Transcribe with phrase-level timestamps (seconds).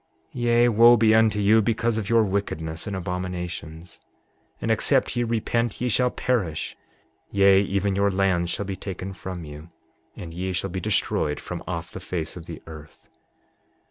[0.29, 3.99] 7:27 Yea, wo be unto you because of your wickedness and abominations!
[4.53, 6.75] 7:28 And except ye repent ye shall perish;
[7.29, 9.69] yea, even your lands shall be taken from you,
[10.15, 13.09] and ye shall be destroyed from off the face of the earth.